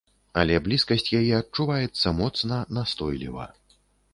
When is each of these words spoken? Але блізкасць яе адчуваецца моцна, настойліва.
Але 0.43 0.55
блізкасць 0.67 1.05
яе 1.19 1.27
адчуваецца 1.41 2.15
моцна, 2.23 2.59
настойліва. 2.79 3.45